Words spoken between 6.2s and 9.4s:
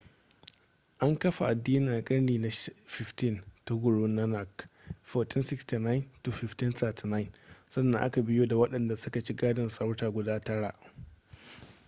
1539. sannan a ka biyo da waɗanda suka ci